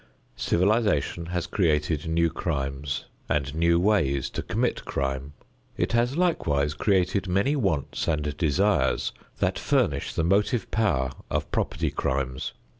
[0.35, 5.33] Civilization has created new crimes and new ways to commit crime.
[5.77, 11.91] It has likewise created many wants and desires that furnish the motive power of property
[11.91, 12.53] crimes.